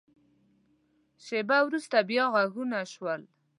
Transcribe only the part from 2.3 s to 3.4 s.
غږونه شول.